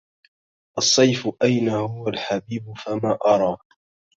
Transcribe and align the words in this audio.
الصيف 0.77 1.27
أين 1.43 1.69
هو 1.69 2.07
الحبيب 2.07 2.73
فما 2.85 3.17
أرى 3.27 3.57